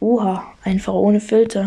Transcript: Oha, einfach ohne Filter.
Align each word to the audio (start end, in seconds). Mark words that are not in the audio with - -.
Oha, 0.00 0.54
einfach 0.62 0.94
ohne 0.94 1.20
Filter. 1.20 1.56